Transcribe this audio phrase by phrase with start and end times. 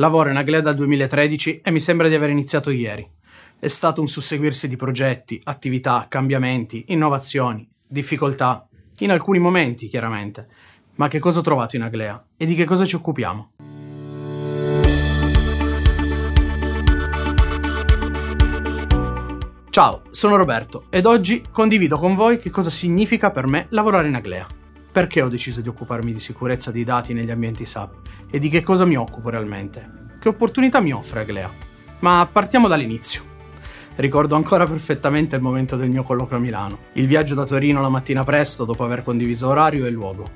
[0.00, 3.06] Lavoro in Aglea dal 2013 e mi sembra di aver iniziato ieri.
[3.58, 8.66] È stato un susseguirsi di progetti, attività, cambiamenti, innovazioni, difficoltà,
[9.00, 10.48] in alcuni momenti chiaramente.
[10.94, 13.50] Ma che cosa ho trovato in Aglea e di che cosa ci occupiamo?
[19.68, 24.14] Ciao, sono Roberto ed oggi condivido con voi che cosa significa per me lavorare in
[24.14, 24.59] Aglea.
[24.92, 27.94] Perché ho deciso di occuparmi di sicurezza dei dati negli ambienti SAP
[28.28, 30.08] e di che cosa mi occupo realmente?
[30.18, 31.50] Che opportunità mi offre Aglea?
[32.00, 33.22] Ma partiamo dall'inizio.
[33.94, 37.88] Ricordo ancora perfettamente il momento del mio colloquio a Milano, il viaggio da Torino la
[37.88, 40.28] mattina presto dopo aver condiviso orario e luogo.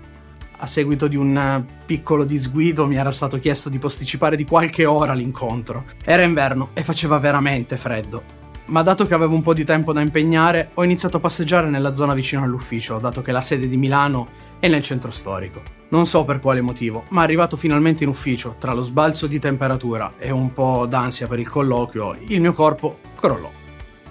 [0.59, 5.14] A seguito di un piccolo disguido mi era stato chiesto di posticipare di qualche ora
[5.14, 5.84] l'incontro.
[6.04, 10.00] Era inverno e faceva veramente freddo ma dato che avevo un po' di tempo da
[10.00, 14.28] impegnare, ho iniziato a passeggiare nella zona vicino all'ufficio, dato che la sede di Milano
[14.59, 15.62] è nel centro storico.
[15.90, 20.14] Non so per quale motivo, ma arrivato finalmente in ufficio, tra lo sbalzo di temperatura
[20.18, 23.51] e un po' d'ansia per il colloquio, il mio corpo crollò.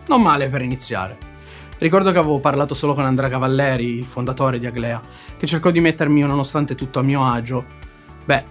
[0.08, 1.18] Non male per iniziare.
[1.80, 5.02] Ricordo che avevo parlato solo con Andrea Cavalleri, il fondatore di Aglea,
[5.36, 7.66] che cercò di mettermi nonostante tutto a mio agio.
[8.24, 8.46] Beh,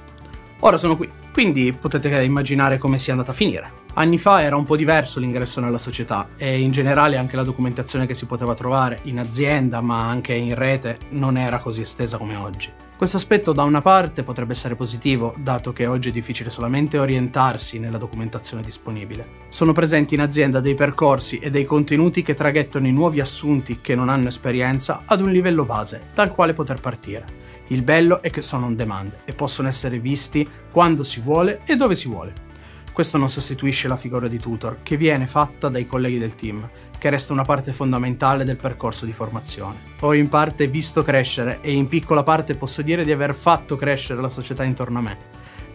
[0.58, 3.81] ora sono qui, quindi potete immaginare come sia andata a finire.
[3.94, 8.06] Anni fa era un po' diverso l'ingresso nella società e in generale anche la documentazione
[8.06, 12.34] che si poteva trovare in azienda ma anche in rete non era così estesa come
[12.36, 12.72] oggi.
[12.96, 17.78] Questo aspetto da una parte potrebbe essere positivo, dato che oggi è difficile solamente orientarsi
[17.78, 19.40] nella documentazione disponibile.
[19.48, 23.94] Sono presenti in azienda dei percorsi e dei contenuti che traghettano i nuovi assunti che
[23.94, 27.40] non hanno esperienza ad un livello base dal quale poter partire.
[27.66, 31.76] Il bello è che sono on demand e possono essere visti quando si vuole e
[31.76, 32.50] dove si vuole.
[32.92, 37.08] Questo non sostituisce la figura di tutor, che viene fatta dai colleghi del team, che
[37.08, 39.78] resta una parte fondamentale del percorso di formazione.
[40.00, 44.20] Ho in parte visto crescere e in piccola parte posso dire di aver fatto crescere
[44.20, 45.18] la società intorno a me.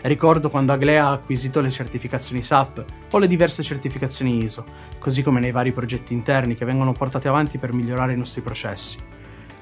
[0.02, 4.64] Ricordo quando Aglea ha acquisito le certificazioni SAP o le diverse certificazioni ISO,
[5.00, 9.00] così come nei vari progetti interni che vengono portati avanti per migliorare i nostri processi.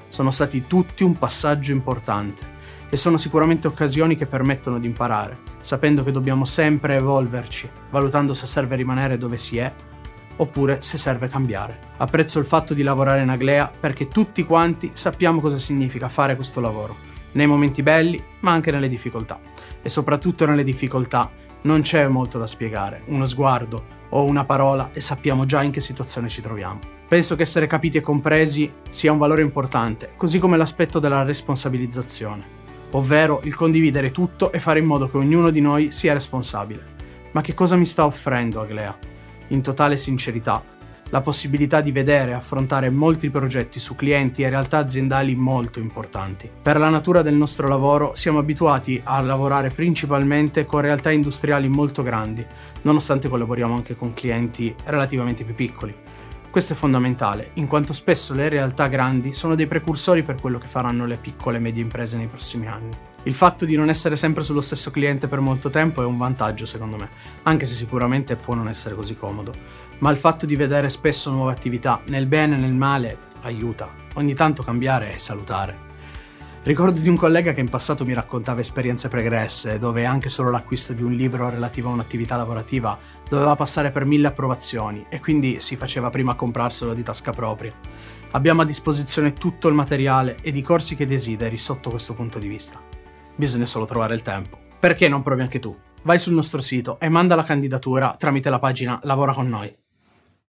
[0.10, 2.55] Sono stati tutti un passaggio importante
[2.90, 8.46] e sono sicuramente occasioni che permettono di imparare, sapendo che dobbiamo sempre evolverci, valutando se
[8.46, 9.74] serve rimanere dove si è
[10.38, 11.80] oppure se serve cambiare.
[11.98, 16.60] Apprezzo il fatto di lavorare in Aglea perché tutti quanti sappiamo cosa significa fare questo
[16.60, 16.96] lavoro,
[17.34, 19.40] nei momenti belli ma anche nelle difficoltà.
[19.82, 21.32] E soprattutto nelle difficoltà
[21.62, 25.82] non c'è molto da spiegare, uno sguardo o una parola e sappiamo già in che
[25.82, 26.80] situazione ci troviamo.
[27.08, 32.64] Penso che essere capiti e compresi sia un valore importante, così come l'aspetto della responsabilizzazione
[32.96, 36.94] ovvero il condividere tutto e fare in modo che ognuno di noi sia responsabile.
[37.32, 38.98] Ma che cosa mi sta offrendo Aglea?
[39.50, 40.64] In totale sincerità,
[41.10, 46.50] la possibilità di vedere e affrontare molti progetti su clienti e realtà aziendali molto importanti.
[46.62, 52.02] Per la natura del nostro lavoro siamo abituati a lavorare principalmente con realtà industriali molto
[52.02, 52.46] grandi,
[52.84, 55.96] nonostante collaboriamo anche con clienti relativamente più piccoli.
[56.56, 60.68] Questo è fondamentale, in quanto spesso le realtà grandi sono dei precursori per quello che
[60.68, 62.96] faranno le piccole e medie imprese nei prossimi anni.
[63.24, 66.66] Il fatto di non essere sempre sullo stesso cliente per molto tempo è un vantaggio
[66.66, 67.10] secondo me,
[67.44, 69.52] anche se sicuramente può non essere così comodo,
[69.98, 73.92] ma il fatto di vedere spesso nuove attività, nel bene e nel male, aiuta.
[74.14, 75.85] Ogni tanto cambiare è salutare.
[76.66, 80.94] Ricordo di un collega che in passato mi raccontava esperienze pregresse, dove anche solo l'acquisto
[80.94, 82.98] di un libro relativo a un'attività lavorativa
[83.30, 87.72] doveva passare per mille approvazioni e quindi si faceva prima a comprarselo di tasca propria.
[88.32, 92.48] Abbiamo a disposizione tutto il materiale ed i corsi che desideri sotto questo punto di
[92.48, 92.82] vista.
[93.36, 94.58] Bisogna solo trovare il tempo.
[94.80, 95.78] Perché non provi anche tu?
[96.02, 99.72] Vai sul nostro sito e manda la candidatura tramite la pagina Lavora con noi.